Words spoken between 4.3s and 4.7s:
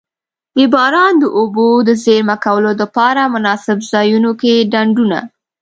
کی